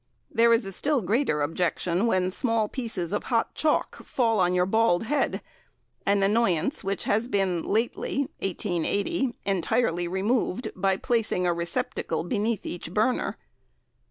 [0.31, 4.65] There is a still greater objection when small pieces of hot chalk fall on your
[4.65, 5.43] bald head,
[6.07, 12.91] an annoyance which has been lately (1880) entirely removed by placing a receptacle beneath each
[12.91, 13.37] burner.